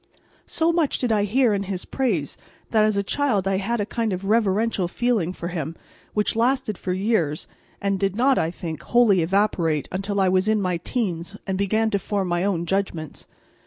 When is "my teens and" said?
10.59-11.55